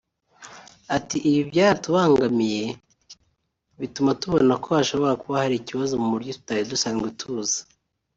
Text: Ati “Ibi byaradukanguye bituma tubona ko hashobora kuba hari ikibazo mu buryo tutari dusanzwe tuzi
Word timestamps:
Ati 0.97 1.17
“Ibi 1.29 1.41
byaradukanguye 1.49 2.65
bituma 3.79 4.11
tubona 4.21 4.53
ko 4.63 4.67
hashobora 4.77 5.19
kuba 5.21 5.41
hari 5.43 5.55
ikibazo 5.57 5.93
mu 6.01 6.07
buryo 6.13 6.31
tutari 6.37 6.63
dusanzwe 6.71 7.09
tuzi 7.19 7.59